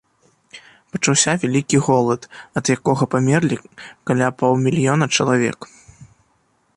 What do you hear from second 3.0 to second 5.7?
памерлі каля паўмільёна чалавек.